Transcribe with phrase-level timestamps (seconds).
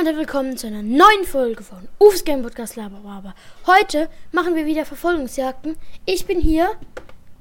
[0.00, 3.34] und willkommen zu einer neuen Folge von Ufs Game Podcast Laberwaber.
[3.66, 5.76] Heute machen wir wieder Verfolgungsjagden.
[6.06, 6.70] Ich bin hier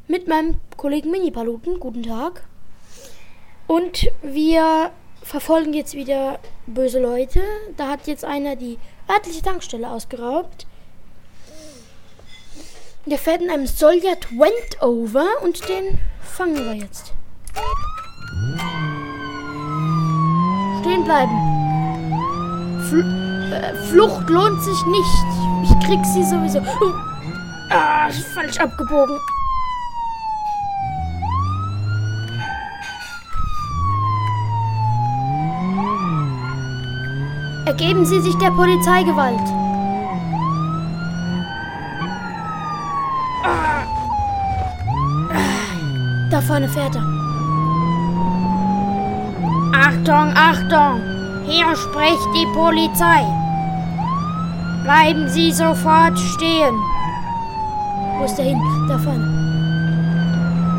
[0.08, 1.80] mit meinem Kollegen Mini-Paluten.
[1.80, 2.43] Guten Tag.
[3.67, 4.90] Und wir
[5.22, 7.43] verfolgen jetzt wieder böse Leute.
[7.75, 10.66] Da hat jetzt einer die örtliche Tankstelle ausgeraubt.
[13.05, 17.14] Der fährt in einem Soljat Wentover und den fangen wir jetzt.
[20.82, 21.57] Stehen bleiben.
[22.90, 23.02] Fl
[23.52, 25.25] äh, Flucht lohnt sich nicht.
[25.64, 26.61] Ich krieg sie sowieso.
[27.70, 29.18] Ah, falsch abgebogen.
[37.66, 39.41] Ergeben Sie sich der Polizeigewalt.
[43.44, 43.83] Ah.
[46.31, 47.03] Da vorne fährt er.
[49.73, 51.16] Achtung, Achtung!
[51.47, 53.25] Hier spricht die Polizei.
[54.83, 56.75] Bleiben Sie sofort stehen.
[58.17, 58.61] Wo ist der hin?
[58.89, 59.27] Da vorne.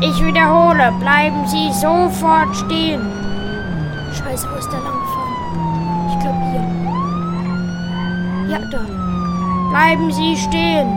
[0.01, 3.01] Ich wiederhole, bleiben Sie sofort stehen.
[4.13, 5.33] Scheiße, wo ist der lang gefahren?
[6.09, 6.65] Ich glaube hier.
[8.51, 8.81] Ja, da.
[9.71, 10.87] Bleiben Sie stehen.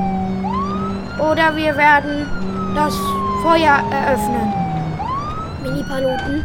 [1.19, 2.27] Oder wir werden
[2.75, 2.95] das
[3.43, 4.53] Feuer eröffnen.
[5.63, 6.45] Mini-Piloten,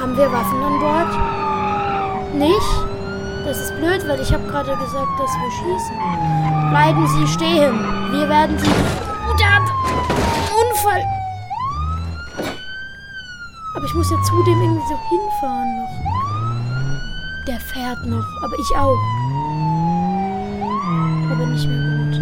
[0.00, 1.47] haben wir Waffen an Bord?
[2.34, 2.88] Nicht?
[3.44, 5.96] Das ist blöd, weil ich habe gerade gesagt, dass wir schießen.
[6.70, 7.78] Bleiben Sie stehen.
[8.12, 8.70] Wir werden Sie...
[9.38, 9.58] Da,
[10.60, 11.04] Unfall.
[13.76, 16.08] Aber ich muss ja zudem irgendwie so hinfahren noch.
[17.46, 18.98] Der fährt noch, aber ich auch.
[21.30, 22.20] Aber nicht mehr gut.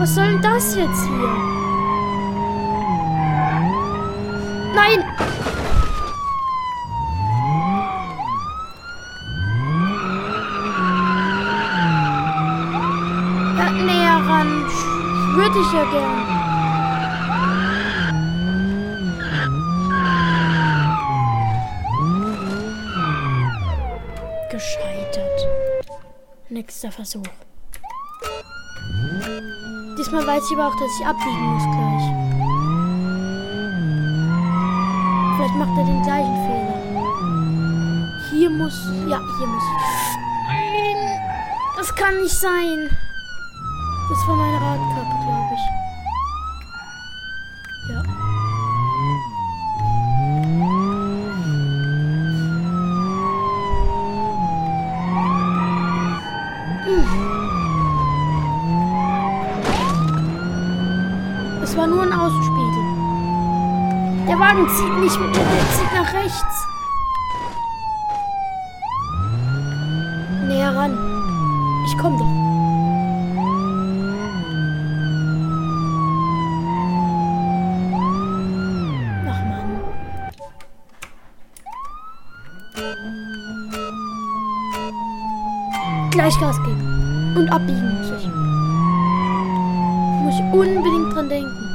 [0.00, 1.36] Was soll denn das jetzt hier?
[4.74, 5.04] Nein!
[14.46, 16.26] Würde ich ja gern.
[24.50, 25.48] Gescheitert.
[26.48, 27.22] Nächster Versuch.
[29.98, 32.04] Diesmal weiß ich aber auch, dass ich abbiegen muss gleich.
[35.36, 36.80] Vielleicht macht er den gleichen Fehler.
[38.30, 38.74] Hier muss...
[39.08, 39.64] Ja, hier muss...
[40.46, 41.20] Nein!
[41.76, 42.90] Das kann nicht sein.
[44.10, 45.60] Das war meine Radkappe, glaube ich.
[47.88, 48.02] Ja.
[61.62, 62.84] Es war nur ein Außenspiegel.
[64.26, 66.69] Der Wagen zieht nicht mit, der zieht nach rechts.
[86.10, 87.34] Gleich Gas geben.
[87.36, 88.26] Und abbiegen muss ich.
[90.24, 91.70] Muss ich unbedingt dran denken.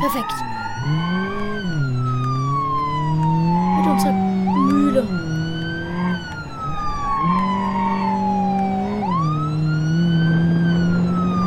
[0.00, 0.32] Perfekt.
[3.76, 5.02] Mit unserer Mühle.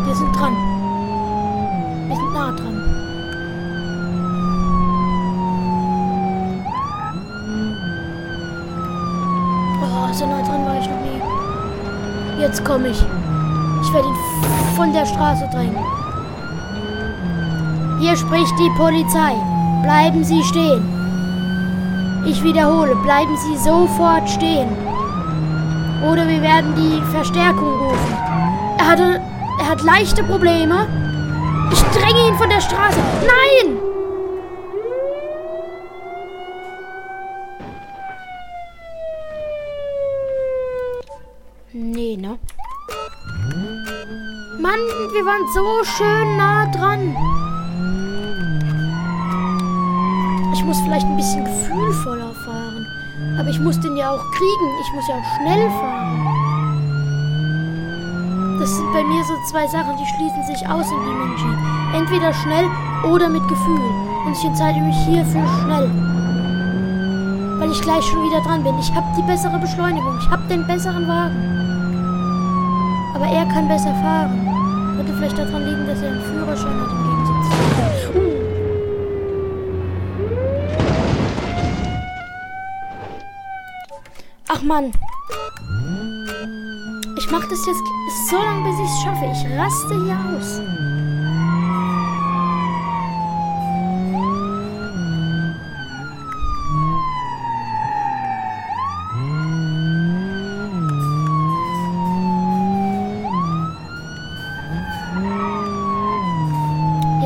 [0.06, 0.54] Wir sind dran.
[2.10, 2.94] Wir sind nah dran.
[10.14, 11.20] so nah dran war ich noch nie.
[12.44, 13.02] Jetzt komme ich.
[13.82, 15.78] Ich werde ihn von der Straße drängen.
[18.02, 19.32] Hier spricht die Polizei.
[19.82, 20.84] Bleiben Sie stehen.
[22.26, 24.68] Ich wiederhole, bleiben Sie sofort stehen.
[26.06, 28.18] Oder wir werden die Verstärkung rufen.
[28.78, 29.22] Er hatte,
[29.60, 30.86] er hat leichte Probleme.
[31.72, 33.00] Ich dränge ihn von der Straße.
[33.22, 33.83] Nein!
[41.84, 42.40] Nee, ne?
[44.58, 44.80] Mann,
[45.12, 47.14] wir waren so schön nah dran.
[50.54, 52.88] Ich muss vielleicht ein bisschen gefühlvoller fahren.
[53.38, 54.68] Aber ich muss den ja auch kriegen.
[54.82, 56.26] Ich muss ja auch schnell fahren.
[58.62, 61.58] Das sind bei mir so zwei Sachen, die schließen sich aus in Dimension.
[61.94, 62.66] Entweder schnell
[63.12, 63.82] oder mit Gefühl.
[64.26, 65.92] Und ich entscheide mich hier für schnell.
[67.60, 68.80] Weil ich gleich schon wieder dran bin.
[68.80, 70.18] Ich habe die bessere Beschleunigung.
[70.18, 71.63] Ich habe den besseren Wagen.
[73.14, 74.46] Aber er kann besser fahren.
[74.96, 77.48] Würde vielleicht daran liegen, dass er einen Führerschein hat im Gegensatz.
[84.50, 84.92] Ach Mann.
[87.18, 87.82] Ich mache das jetzt
[88.30, 89.26] so lange, bis ich es schaffe.
[89.26, 90.62] Ich raste hier aus.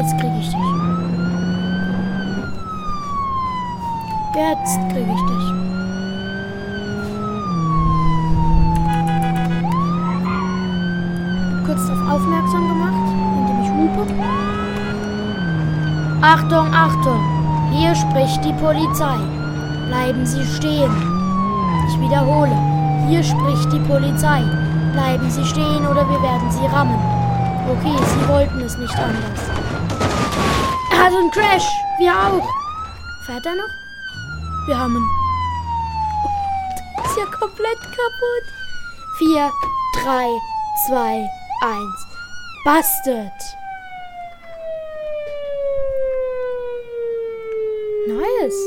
[0.08, 0.56] Jetzt kriege ich dich.
[11.66, 14.04] Kurz darauf aufmerksam gemacht, indem ich hupe.
[16.22, 17.22] Achtung, Achtung!
[17.74, 19.18] Hier spricht die Polizei.
[19.88, 20.96] Bleiben Sie stehen.
[21.90, 22.58] Ich wiederhole.
[23.10, 24.42] Hier spricht die Polizei.
[24.94, 26.98] Bleiben Sie stehen oder wir werden Sie rammen.
[27.70, 29.67] Okay, Sie wollten es nicht anders.
[31.08, 31.66] Hat einen Crash.
[32.00, 32.46] Wir auch.
[33.26, 33.70] Fährt er noch?
[34.68, 35.10] Wir haben ihn.
[37.06, 38.44] Ist ja komplett kaputt.
[39.18, 39.50] 4,
[40.04, 40.38] 3,
[40.90, 41.30] 2,
[41.62, 42.08] 1.
[42.66, 43.32] Bastet.
[48.10, 48.62] Nice.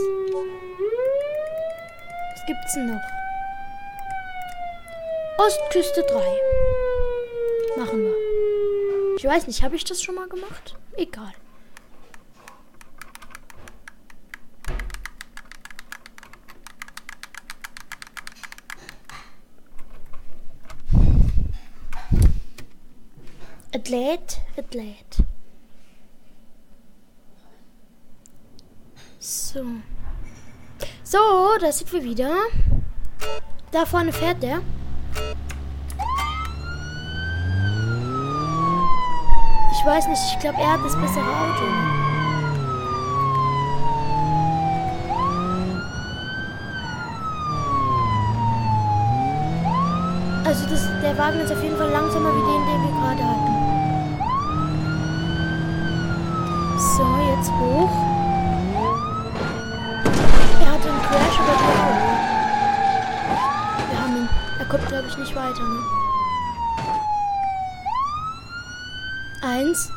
[2.32, 3.04] Was gibt's denn noch?
[5.44, 6.24] Ostküste 3.
[7.76, 8.14] Machen wir.
[9.18, 10.74] Ich weiß nicht, habe ich das schon mal gemacht?
[10.96, 11.34] Egal.
[23.72, 25.24] Athlet, Athlet.
[29.20, 29.64] So.
[31.04, 31.18] So,
[31.60, 32.34] da sind wir wieder.
[33.70, 34.60] Da vorne fährt der.
[39.72, 41.64] Ich weiß nicht, ich glaube, er hat das bessere Auto.
[50.44, 53.50] Also das, der Wagen ist auf jeden Fall langsamer wie den, den wir gerade hatten.
[56.78, 57.04] So,
[57.40, 57.90] jetzt hoch.
[60.60, 62.00] Er hat einen Crash, aber wir auch.
[63.90, 64.28] Wir haben ihn.
[64.58, 65.78] Er kommt, glaube ich, nicht weiter, ne?
[69.42, 69.90] Eins.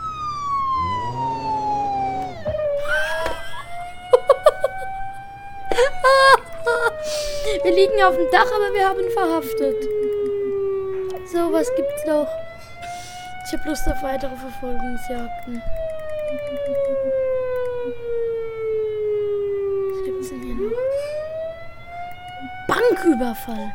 [7.63, 9.83] wir liegen auf dem Dach, aber wir haben ihn verhaftet.
[11.33, 12.29] So, was gibt's noch?
[13.45, 15.61] Ich habe Lust auf weitere Verfolgungsjagden.
[19.91, 20.71] Was gibt's denn hier noch?
[22.73, 23.71] Banküberfall.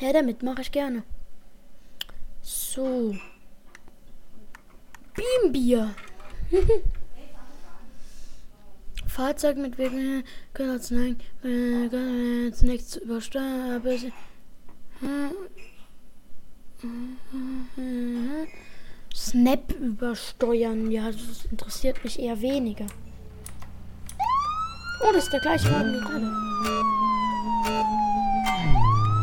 [0.00, 1.04] Ja, damit mache ich gerne.
[2.42, 3.14] So.
[5.14, 5.94] Beambier.
[9.06, 10.80] Fahrzeug mit Wegen können
[12.52, 14.12] zunächst übersteuern.
[19.14, 20.90] Snap übersteuern.
[20.90, 22.86] Ja, das interessiert mich eher weniger.
[25.06, 26.32] Oh, das ist der gleiche Wagen wie gerade.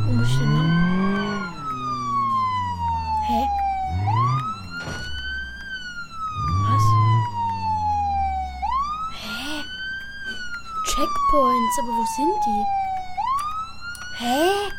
[0.05, 1.53] Wo muss ich denn lang?
[3.25, 3.49] Hä?
[6.67, 6.83] Was?
[9.23, 9.63] Hä?
[10.85, 12.65] Checkpoints, aber wo sind die?
[14.23, 14.71] Hä?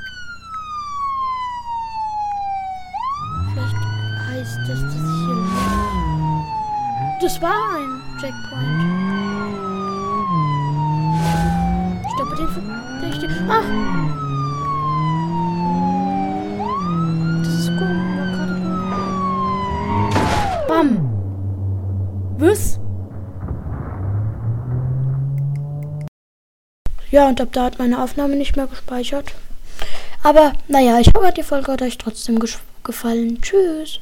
[4.43, 5.37] heißt, dass das hier
[7.21, 9.02] Das war ein Checkpoint.
[13.55, 13.69] Ach!
[17.43, 17.87] Das ist gut.
[20.69, 20.89] Bam!
[22.39, 22.81] Was?
[27.11, 29.35] Ja, und ab da hat meine Aufnahme nicht mehr gespeichert.
[30.23, 32.41] Aber naja, ich hoffe, die Folge hat euch trotzdem
[32.83, 33.43] gefallen.
[33.43, 34.01] Tschüss.